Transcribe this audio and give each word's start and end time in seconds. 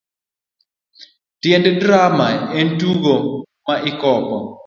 Tiend 1.43 1.65
drama 1.81 2.29
en 2.59 2.67
tugo 2.81 3.15
ma 3.65 3.75
ikopo. 3.91 4.37